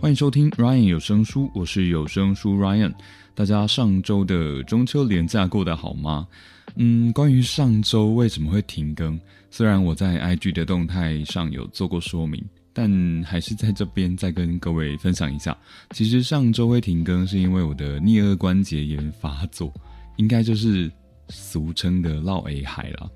[0.00, 2.90] 欢迎收听 Ryan 有声书，我是有声书 Ryan。
[3.34, 6.26] 大家上周的中秋连假过得好吗？
[6.76, 12.42] 嗯，关于上周为什么会停更，虽然我在 IG 的动态上有做过说明，
[12.72, 12.90] 但
[13.24, 15.54] 还是在这边再跟各位分享一下。
[15.90, 19.70] 其实上周会停更是因为我的颞颌关节炎发作，
[20.16, 20.90] 应该就是
[21.28, 23.10] 俗称的落 A 海了。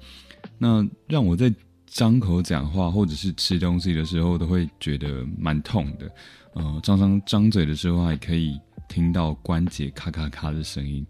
[0.59, 1.51] 那让我在
[1.95, 6.11] 张口讲话或者是吃东西的时候，都会觉得蛮痛的。
[6.55, 11.07] 呃，常常张嘴的时候还可以听到关节咔咔咔的声音。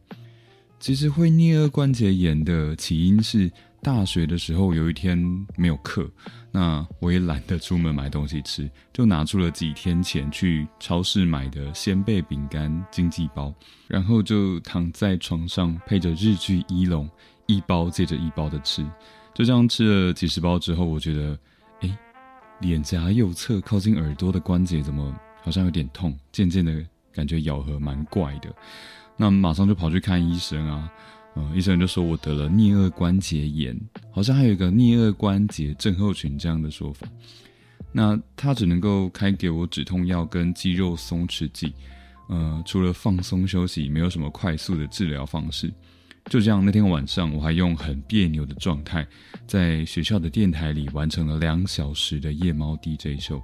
[0.78, 3.50] 其实会颞颌关节炎的起因是
[3.82, 5.18] 大学的时候有一天
[5.56, 6.06] 没有课，
[6.52, 13.54] 那我也懒得出门买东西吃，就拿出了几天前去超市买的鲜贝饼干经济包，
[13.88, 17.08] 然后就躺在床上配着日剧《一龙》，
[17.46, 18.84] 一包接着一包的吃。
[19.34, 21.38] 就这样吃了几十包之后，我觉得，
[21.80, 21.98] 哎，
[22.60, 25.14] 脸颊右侧靠近耳朵的关节怎么？
[25.42, 26.82] 好像有点痛，渐渐的
[27.12, 28.48] 感觉咬合蛮怪的，
[29.14, 30.90] 那马上就跑去看医生啊，
[31.36, 33.78] 嗯，医生就说我得了颞颌关节炎，
[34.10, 37.06] 好像还有一个颞颌关节症候群这样的说法。
[37.92, 41.74] 那他只能够开给我止痛药跟肌肉松弛剂，
[42.30, 45.70] 呃，除了放松休息，没有什么快速的治疗方式。
[46.30, 49.06] 就这样，那天晚上我还用很别扭的状态，
[49.46, 53.42] 在学校的电台里完成了两小时的夜猫 DJ 秀。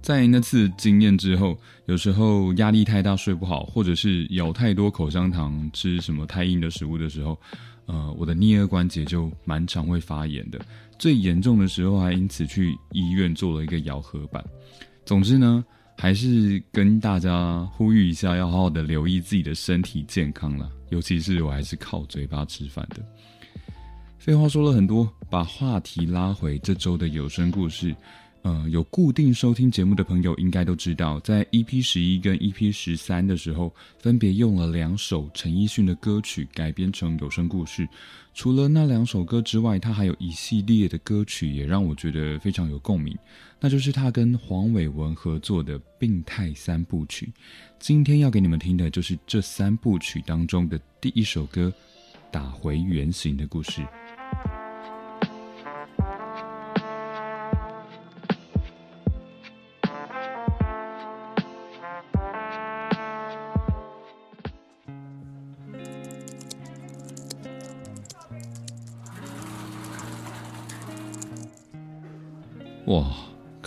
[0.00, 7.36] 在那次经验之后，有时候压力太大睡不好，或者是咬太多口香糖、吃什么太硬的食物的时候，
[7.86, 10.60] 呃，我的颞颌关节就蛮常会发炎的。
[10.98, 14.44] 最严重的时候还因此去医院做了一个咬合板。
[15.04, 15.64] 总之呢，
[16.02, 20.68] 还是跟大家呼吁一下，要好好的留意自己的身体健康啦。
[20.90, 22.96] 尤其是我还是靠嘴巴吃饭的。
[24.18, 27.94] 废话说了很多，把话题拉回这周的有声故事。
[28.42, 37.88] 呃，有固定收听节目的朋友应该都知道，在 EP 十一跟 EP 十三的时候，分别用了两首陈奕迅的歌曲改编成有声故事。
[38.34, 43.16] 除了那两首歌之外，他还有一系列的歌曲也让我觉得非常有共鸣，
[43.60, 47.26] 那就是他跟黄伟文合作的《病态三部曲》。
[47.78, 51.72] 今天要给你们听的就是这三部曲当中的第一首歌
[52.32, 53.82] 《打回原形的故事》。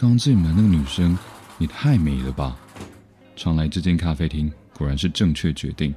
[0.06, 1.18] 刚进门那个女生
[1.58, 2.56] 也太美了吧！
[3.36, 5.92] 常来这间咖啡厅果然是正确决定。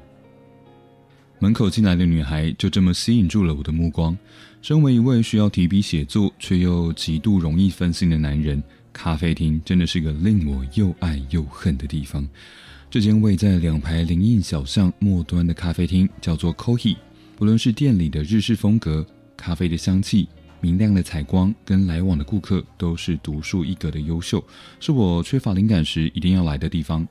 [1.39, 4.17] 门口进来的女孩就这么吸引住了我的目光。
[4.63, 8.63] 身为一位需要提笔写作却又极度容易分心的男人，
[8.95, 12.27] 咖啡厅真的是个令我又爱又恨的地方。
[12.91, 16.97] 这间位在两排林荫小巷末端的咖啡厅叫做 Cohe，
[17.37, 20.27] 不论是店里的日式风格、咖啡的香气。
[20.61, 24.43] 明亮的采光跟来往的顾客都是独树一格的优秀，
[24.81, 27.07] 是我缺乏灵感时一定要来的地方。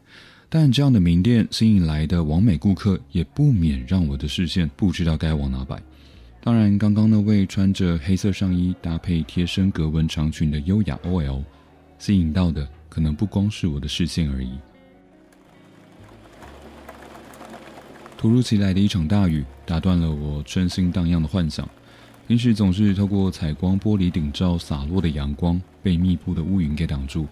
[0.50, 5.82] 但这样的名店吸引来的完美顾客，也不免让我的视线不知道该往哪摆。
[6.42, 11.44] 当然，刚刚那位穿着黑色上衣搭配贴身格纹长裙的优雅 OL，
[12.00, 14.52] 吸引到的可能不光是我的视线而已。
[18.18, 21.68] 突如其来的一场大雨，打断了我春心荡漾的幻想。
[22.28, 27.26] 平时总是透过采光玻璃顶罩洒落的阳光，被密布的乌云给挡住。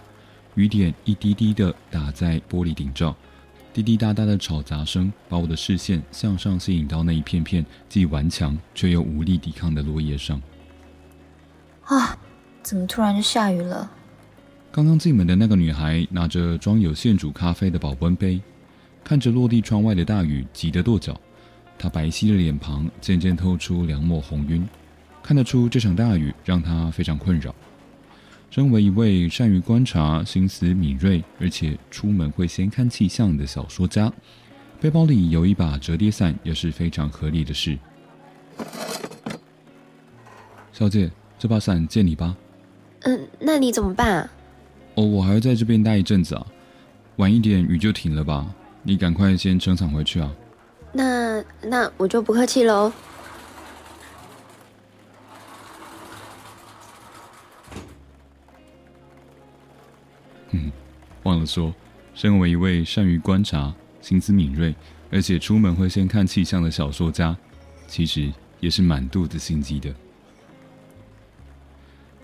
[0.53, 3.13] 雨点一滴滴的打在玻璃顶罩，
[3.74, 10.42] 滴滴答答的吵杂声把我的视线向上吸引到那一片片既顽强却又无力抵抗的落叶上。
[11.83, 12.18] 啊！
[12.63, 13.91] 怎么突然就下雨了？
[14.71, 18.41] 刚刚进门的那个女孩拿着装有现煮咖啡的保温杯，
[19.03, 21.19] 看着落地窗外的大雨，急得跺脚。
[21.77, 24.65] 她白皙的脸庞渐渐透出两抹红晕。
[25.25, 27.54] 看得出这场大雨让他非常困扰。
[28.51, 34.13] 身为一位善于观察、心思敏锐，而且出门会先看气象的小说家，
[34.80, 37.75] 背包里有一把折叠伞也是非常合理的事。
[40.72, 42.38] 小姐，这把伞借你吧。
[43.00, 44.30] 嗯，那你怎么办？
[44.94, 46.45] 哦，我还要在这边待一阵子啊，
[47.16, 48.45] 晚一点雨就停了吧？
[48.83, 50.31] 你赶快先撑伞回去啊。
[50.94, 52.94] 那那我就不客气喽。
[61.56, 61.74] 说，
[62.13, 64.75] 身为一位善于观察、心思敏锐，
[65.10, 67.36] 而且出门会先看气象的小说家，
[67.88, 68.30] 其实
[68.60, 69.94] 也是满肚子心机的。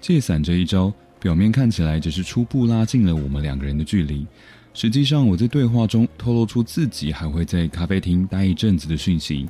[0.01, 4.27] 借伞这一招，表面看起来只是初步拉近了我们两个人的距离，
[4.73, 9.47] 实际上我在对话中透露出自己还会在咖啡厅待一阵子的讯息。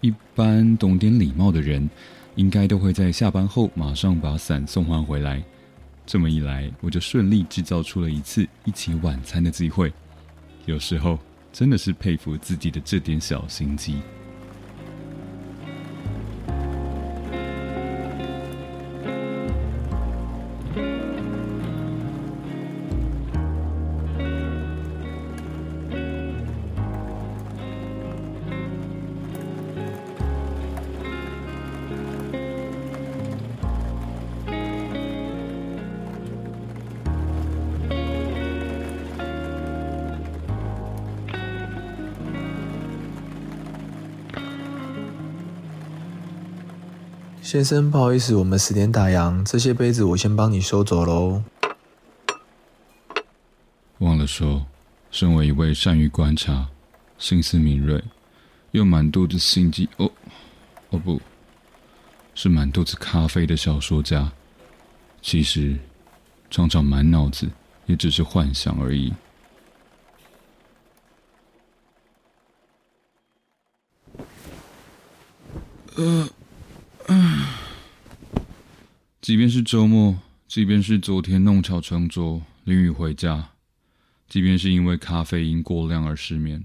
[0.00, 1.88] 一般懂点礼貌的人，
[2.34, 5.40] 应该都会在下班后马上把伞送还回来。
[6.04, 9.92] 这么一来，我就顺利制造出了一次一起晚餐的机会。
[10.66, 11.18] 有时候
[11.52, 14.02] 真的是佩服自己的这点小心机。
[47.52, 51.42] 先生，不好意思，我们十点打烊，这些杯子我先帮你收走喽。
[53.98, 54.64] 忘了说，
[55.10, 56.66] 身为一位善于观察、
[57.18, 58.02] 心思敏锐
[58.70, 60.10] 又满肚子心机哦
[60.88, 61.20] 哦不，
[62.34, 64.32] 是满肚子咖啡的小说家，
[65.20, 65.76] 其实
[66.50, 67.46] 常常满脑子
[67.84, 69.12] 也只是幻想而已。
[75.96, 76.26] 呃。
[79.20, 80.18] 即便是周末，
[80.48, 83.50] 即便是昨天弄巧成拙淋雨回家，
[84.28, 86.64] 即便是因为咖啡因过量而失眠，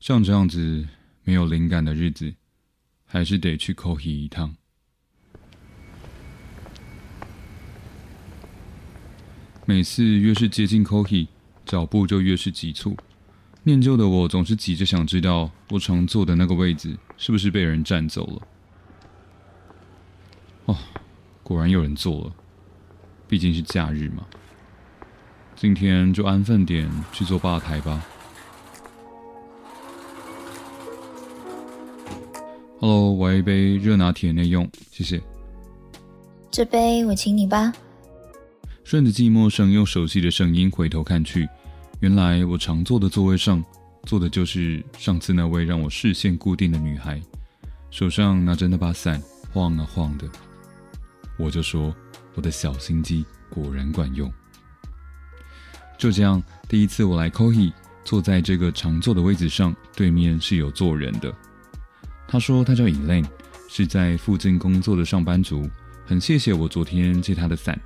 [0.00, 0.88] 像这样子
[1.22, 2.34] 没有灵感的日子，
[3.04, 4.56] 还是得去 Coffee 一趟。
[9.64, 11.28] 每次越是接近 Coffee，
[11.64, 12.96] 脚步就越是急促。
[13.62, 18.48] 念旧的我总是急着想知道，我常坐的那个位置是不是被人占走了。
[20.66, 20.76] 哦。
[21.42, 22.32] 果然有人做了，
[23.26, 24.24] 毕竟是假日嘛。
[25.56, 28.04] 今天就安分点去做吧台吧。
[32.78, 35.20] Hello，我要一杯热拿铁内用，谢谢。
[36.50, 37.72] 这杯我请你吧。
[38.84, 41.48] 顺着寂寞声用熟悉的声音回头看去，
[42.00, 43.62] 原来我常坐的座位上
[44.04, 47.20] 坐的就是上次那位让我视线固定的女孩，
[47.90, 49.20] 手上拿着那把伞
[49.52, 50.26] 晃啊晃的。
[51.40, 51.94] 我就说，
[52.34, 54.30] 我的小心机果然管用。
[55.96, 57.72] 就这样，第一次我来 Kohi，
[58.04, 61.34] 坐在这个常坐的位置上，对面是有坐人的。
[62.28, 63.26] 他说他叫 Elaine，
[63.68, 65.68] 是在附近工作的上班族，
[66.06, 67.78] 很谢谢我昨天借他的伞。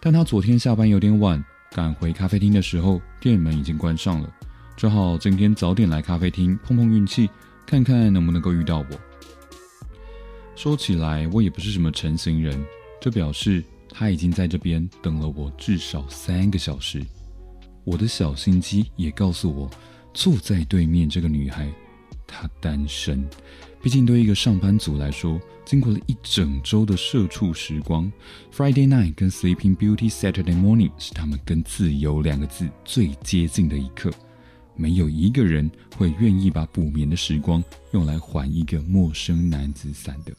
[0.00, 1.42] 但他昨天下班有点晚，
[1.72, 4.32] 赶回咖啡厅的时候，店门已经关上了，
[4.76, 7.30] 只好今天早点来咖啡厅碰碰运气，
[7.64, 8.86] 看看能不能够遇到我。
[10.54, 12.64] 说起来，我也不是什么成型人。
[13.00, 17.04] 这表示他已经在这边等了我至少三个小时。
[17.84, 19.70] 我的小心机也告诉我，
[20.12, 21.72] 坐在对面这个女孩，
[22.26, 23.26] 她单身。
[23.80, 28.10] 毕竟对一个上班族来说，经过了一整周的社畜时光
[28.52, 34.10] ，Friday night 跟 Sleeping Beauty Saturday morning 是他们跟自由两个字最接近的一刻。
[34.74, 37.62] 没有一个人会愿意把补眠的时光
[37.92, 40.32] 用来还一个陌生男子伞的。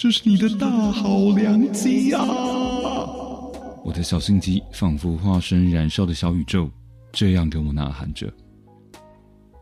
[0.00, 2.22] 这是你的大好良机啊！
[3.84, 6.70] 我的小心机仿佛化身燃烧的小宇宙，
[7.12, 8.32] 这样跟我呐喊着。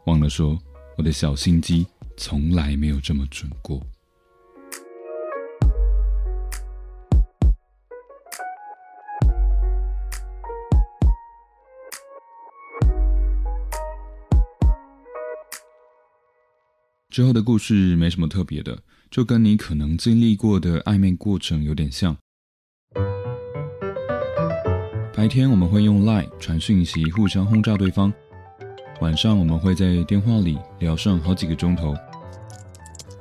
[0.07, 0.57] 忘了说，
[0.97, 1.85] 我的小心机
[2.17, 3.85] 从来没有这么准过。
[17.19, 18.79] 之后的故事没什么特别的。
[19.11, 22.17] 就跟你可能经历过的暧昧过程有点像。
[25.13, 28.13] 白天我们会用 Line 传讯息，互相轰炸对方；
[29.01, 31.93] 晚上我们会在电话里聊上好几个钟头。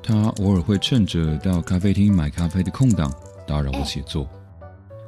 [0.04, 3.12] 他偶尔会趁着到咖啡厅买咖啡的空档
[3.48, 4.30] 打扰我写作，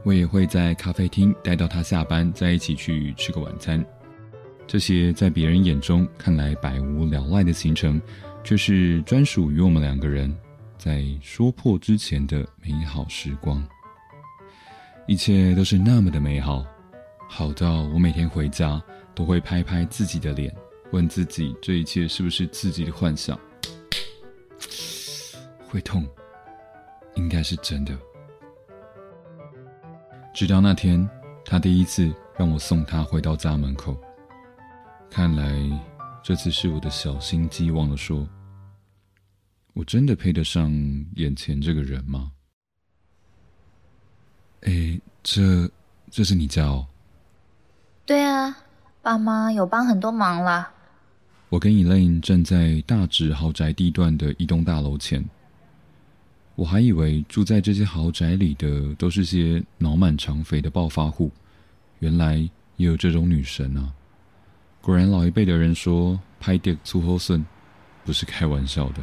[0.03, 3.85] 我也会在咖啡厅待到他下班，再一起去吃个晚餐。
[4.65, 8.01] 这些在别人眼中看来百无聊赖的行程，
[8.43, 10.35] 却是专属于我们两个人。
[10.77, 13.61] 在说破之前的美好时光，
[15.07, 16.65] 一切都是那么的美好，
[17.27, 18.81] 好到我每天回家
[19.13, 20.55] 都会拍拍自己的脸，
[20.91, 23.37] 问自己这一切是不是自己的幻想。
[25.67, 26.07] 会痛，
[27.15, 27.93] 应该是真的。
[30.33, 31.07] 直到那天，
[31.43, 33.97] 他第一次让我送他回到家门口。
[35.09, 35.51] 看来
[36.29, 38.29] 这次是我的小心机忘了说。
[39.73, 40.71] 我真的配得上
[41.15, 42.31] 眼前这个人吗？
[44.61, 45.67] 哎，这
[46.11, 46.85] 这是你家哦？
[48.05, 48.55] 对啊，
[49.01, 50.71] 爸妈有帮很多忙啦。
[51.49, 55.25] 我跟 Elaine 站在大直豪宅地段的一栋大楼前。
[56.53, 61.31] 我还以为住在这些豪宅里的都是些脑满肠肥的暴发户，
[61.97, 62.35] 原来
[62.75, 63.91] 也有这种女神啊！
[64.81, 67.45] 果然老一辈的人说“拍点粗后孙”，
[68.05, 69.01] 不是开玩笑的。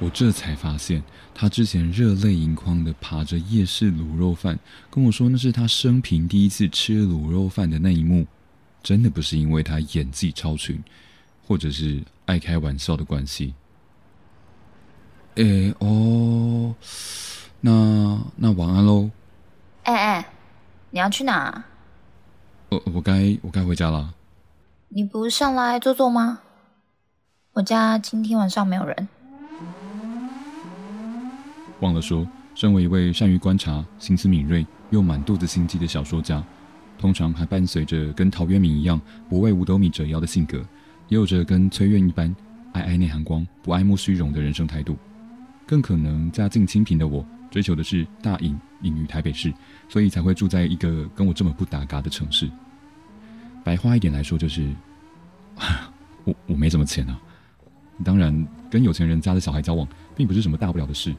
[0.00, 1.02] 我这才发现，
[1.34, 4.58] 他之前热泪盈眶的爬着夜市卤肉饭，
[4.90, 8.26] 跟我说那是他生平第一次吃卤肉饭的那一幕，
[8.82, 10.82] 真的不是因为他演技超群，
[11.46, 13.54] 或者是爱开玩笑的关系。
[15.36, 16.74] 诶哦，
[17.60, 19.10] 那那晚安喽。
[19.84, 20.28] 哎哎，
[20.90, 21.64] 你要去哪？
[22.74, 24.12] 我我该我该回家了。
[24.88, 26.40] 你不上来坐坐吗？
[27.52, 29.08] 我家今天晚上没有人。
[31.80, 36.42] 忘了说，身为一位善于观察、心思敏锐又满肚子心机的小说家，
[36.98, 40.58] 通常还伴随着跟陶渊明一样不为五斗米折腰的性格，
[41.08, 42.34] 也有着跟崔苑一般
[42.72, 44.96] 爱爱内涵光、不爱慕虚荣的人生态度。
[45.64, 49.52] 更可能家境清贫的我，追求的是大隐隐于台北市，
[49.88, 52.50] 所以才会住在一个跟我这么不搭嘎的城市。
[53.64, 54.72] 白话一点来说，就是
[56.24, 57.18] 我我没什么钱啊。
[58.04, 61.14] 当然，跟有钱人家的小孩交往，并不是什么大不了的事。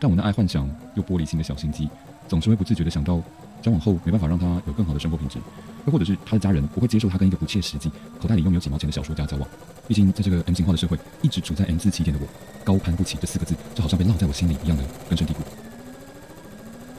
[0.00, 1.88] 但我那爱幻想又玻璃心的小心机，
[2.26, 3.20] 总是会不自觉的想到，
[3.60, 5.38] 交往后没办法让他有更好的生活品质，
[5.86, 9.48] 又或者是他的家人不会接受他跟一个不切实际、口袋里又没有几毛钱的小说家交往。
[9.86, 12.28] 毕竟，在这个 M 型化的社会，一直处在 M 字起点的我，
[12.64, 15.40] 高攀不起这四个字，就好像被烙在我心里一样的根深蒂固。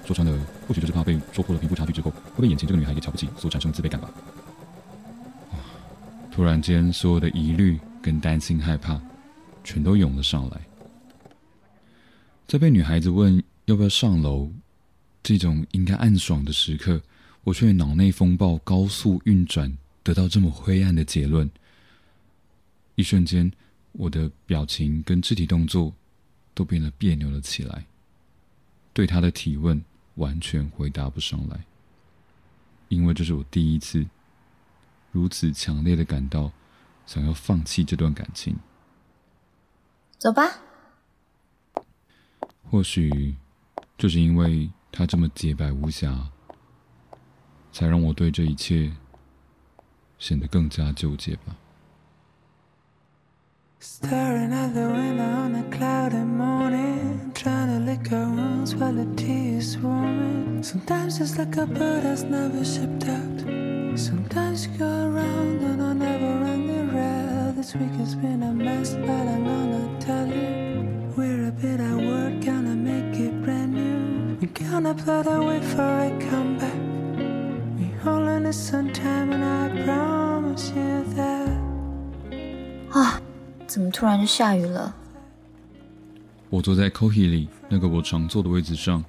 [0.05, 4.09] 说穿了，或许就是怕被说破了贫富差距之后，会被眼前这个女孩给瞧不起所产生的自卑感吧。
[6.39, 8.97] 突然间，所有的疑虑跟担心、害怕，
[9.61, 10.61] 全都涌了上来。
[12.47, 14.49] 在被女孩子问要不要上楼
[15.21, 17.01] 这种应该暗爽的时刻，
[17.43, 21.51] 我却脑内风暴高速运转，得到这么灰暗的结论。
[22.95, 23.51] 一瞬间，
[23.91, 25.93] 我的表情跟肢体动作
[26.53, 27.85] 都变得别扭了起来，
[28.93, 29.83] 对她的提问
[30.15, 31.59] 完全回答不上来，
[32.87, 34.07] 因为这是我第一次
[35.11, 36.51] 如此强烈的感到
[37.05, 38.57] 想要放弃这段感情。
[40.17, 40.43] 走吧。
[42.69, 43.35] 或许
[43.97, 46.29] 就是因为他这么洁白无瑕，
[47.71, 48.91] 才让我对这一切
[50.19, 51.55] 显得更加纠结吧。
[53.81, 59.57] Staring out the window on a cloudy morning, trying to lick our wounds while the tea
[59.57, 60.61] is warming.
[60.61, 63.58] Sometimes it's like a bird that's never shipped out.
[63.95, 67.53] Sometimes you go around and I never run the rail.
[67.55, 70.85] This week has been a mess, but I'm gonna tell you.
[71.15, 74.37] We're a bit at work, gonna make it brand new.
[74.41, 76.79] We're gonna plot a way for a comeback.
[77.77, 81.49] We all need some time, and I promise you that.
[82.91, 83.21] 啊。
[83.67, 84.95] 怎么突然就下雨了？
[86.49, 89.05] 我坐在 Cohi 里那个我常坐的位置上，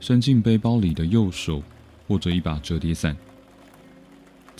[0.00, 1.62] 伸进背包里的右手
[2.08, 3.16] 握着一把折叠伞。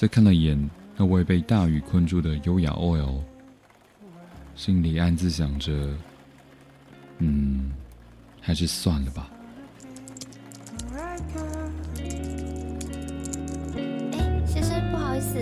[0.02, 0.58] 再看了眼
[0.96, 3.20] 那位被大雨困住的优雅 oil，
[4.56, 5.72] 心里暗自想着：
[7.18, 7.70] 嗯，
[8.40, 9.30] 还是算了吧。
[10.92, 11.16] 哎，
[14.44, 15.38] 先生，不好意思。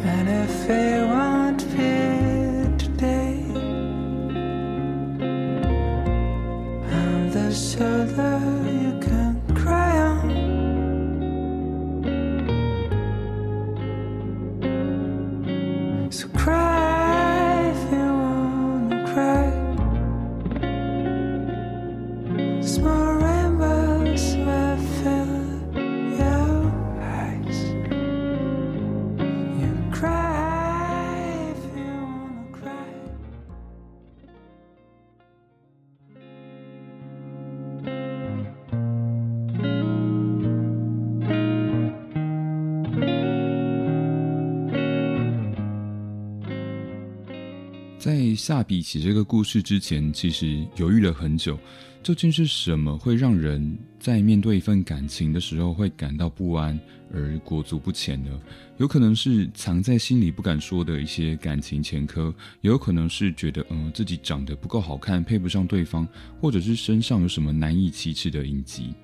[48.40, 51.59] 下笔写这个故事之前，其实犹豫了很久，
[52.02, 56.80] 究竟是什么会让人在面对一份感情的时候会感到不安
[57.12, 58.30] 而裹足不前呢？
[58.78, 66.09] 有可能是藏在心里不敢说的一些感情前科，也有可能是觉得嗯自己长得不够好看，配不上对方，
[66.40, 68.94] 或者是身上有什么难以启齿的隐疾。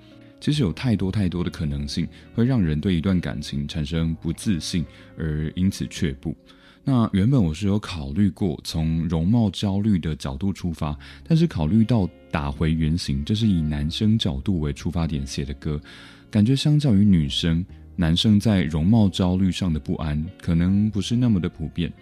[0.41, 4.83] 其实有太多太多的可能性，会让人对一段感情产生不自信，
[5.19, 6.35] 而因此却步。
[6.89, 15.81] 那原本我是有考虑过从容貌焦虑的角度出发，但是考虑到打回原形，这是以男生角度为出发点写的歌，
[16.31, 17.67] 感觉相较于女生，
[17.97, 21.93] 男生在容貌焦虑上的不安可能不是那么的普遍。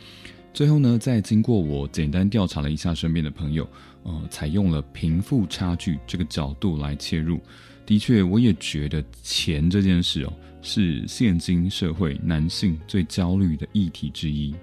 [0.52, 3.66] 最后呢，在经过我简单调查了一下身边的朋友，
[4.02, 7.40] 呃，采用了贫富差距这个角度来切入。
[7.86, 14.54] 的确，我也觉得钱这件事哦，是现今社会男性最焦虑的议题之一。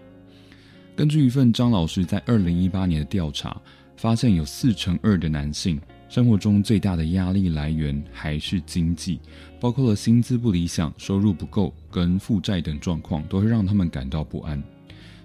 [1.01, 3.59] 根据一份张老师在二零一八年的调查，
[3.97, 9.19] 发现有四成二的男性生活中最大的压力来源还是经济，
[9.59, 14.61] 包括了薪资不理想、收入不够跟负债等状况，都会让他们感到不安。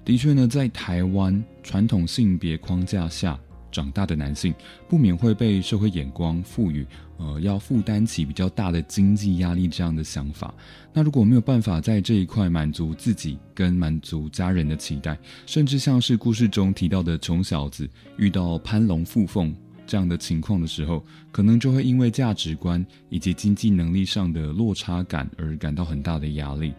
[0.02, 3.38] 的确呢，在台湾传统性别框架下。
[3.73, 4.54] 长大的男性
[4.88, 6.87] 不免会被社会眼光赋予，
[7.18, 10.54] 呃，要负担起比较大的经济压力这样的想法。
[10.92, 19.54] 那如果没有办法在这一块满足自己跟满足家人的期待，甚至像是故事中提到的穷小子遇到攀龙附凤
[19.87, 26.73] 这样的情况的时候，可能就会因为价值观以及经济能力上的落差感而感到很大的压力。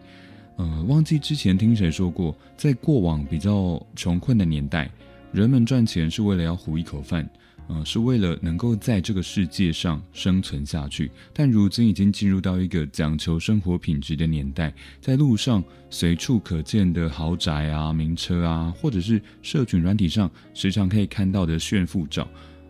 [0.56, 4.90] 呃，忘记之前听谁说过，在过往比较穷困的年代。
[5.30, 7.28] 人们赚钱是为了要糊一口饭，
[7.68, 11.10] 呃，是为了能够在这个世界上生存下去。
[11.32, 22.26] 但如今已经进入到一个讲求生活品质的年代，在路上随处可见的豪宅啊、名车啊，或者是社群软体上时常可以看到的炫富照，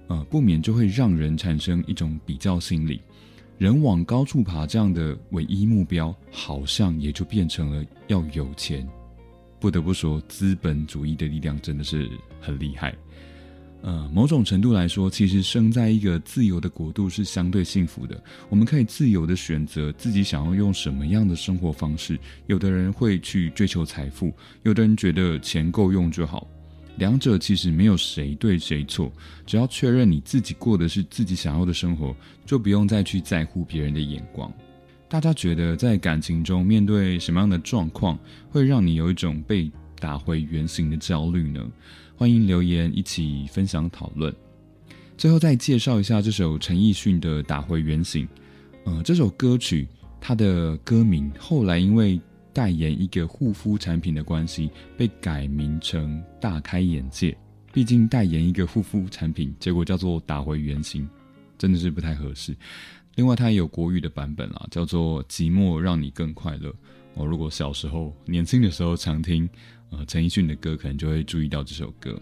[0.09, 3.01] 呃，不免就会让人产生一种比较心理。
[3.57, 8.89] 人往高处爬这样的唯一目标，好像也就变成了要有钱。
[9.61, 12.09] 不得不说，资本主义的力量真的是
[12.41, 12.95] 很厉害。
[13.81, 18.21] 呃，某种程度来说，其实生在一个自由的国度是相对幸福的。
[18.49, 22.19] 我们可以自由的选择自己想要用什么样的生活方式。
[22.47, 24.33] 有的人会去追求财富，
[24.65, 26.47] 有的人觉得钱够用就好。
[26.97, 29.13] 两者其实没有谁对谁错，
[29.47, 32.13] 只要确认你自己过的是自己想要的生活，
[32.45, 34.53] 就不用再去在乎别人的眼光。
[35.09, 38.19] 大家觉得在感情中面对什么样的状况
[38.51, 41.65] 会让你有一种被打回原形的焦虑呢？
[42.19, 44.35] 欢迎留言一起分享讨论。
[45.17, 48.27] 最后再介绍一下这首陈奕迅的《打回原形》。
[48.83, 49.87] 呃，这首歌曲
[50.21, 52.21] 它的歌名后来因为
[52.53, 57.31] 代言一个护肤产品的关系被改名成《大开眼界》。
[57.73, 61.05] 毕竟代言一个护肤产品，结果叫做《打回原形》，
[61.57, 62.53] 真的是不太合适。
[63.15, 66.69] 另外，它也有国语的版本啦，叫做《寂寞让你更快乐》。
[67.15, 69.49] 我如果小时候、年轻的时候常听
[69.91, 72.21] 呃陈奕迅的歌，可能就会注意到这首歌。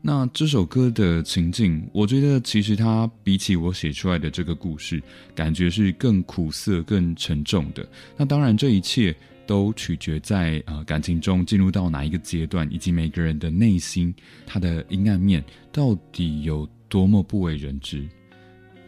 [0.00, 5.02] 那这首歌的情境，我觉得其实它比起我写出来的这个故事，
[5.34, 7.84] 感觉是更苦涩、更沉重的。
[8.16, 14.14] 那当然，这一切都取决在呃感情中进入到哪一个阶段，以及每个人的内心，
[14.46, 18.08] 他的阴暗面到底有多么不为人知。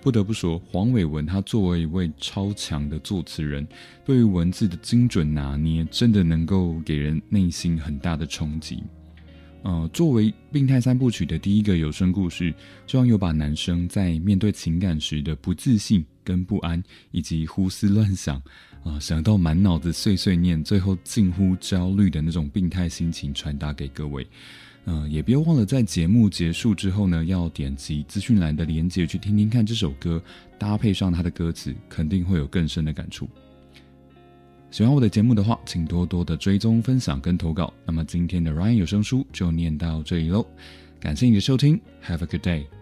[0.02, 3.66] 不得不说，黄伟文他作为一位超强的作词人，
[4.04, 8.82] 对于文字的精准拿捏，真的能够给人内心很大的冲击。
[9.62, 12.54] 呃，作为《病态三部曲》的第一个有声故事，
[12.86, 18.42] 希望有把男生在面对情感时的不自信、跟不安，以及胡思乱想，
[18.82, 24.26] 啊，想到满脑子碎碎念，最后近乎焦虑的那种病态心情传达给各位。
[24.86, 30.20] 嗯，也别忘了在节目结束之后呢，要点击资讯栏的链接去听听看这首歌，
[30.58, 33.28] 搭配上它的歌词，肯定会有更深的感触。
[34.70, 37.72] 喜欢我的节目的话，请多多的追踪、分享跟投稿。
[37.84, 40.46] 那么今天的 Ryan 有声书就念到这里喽，
[40.98, 42.79] 感谢你的收听，Have a good day。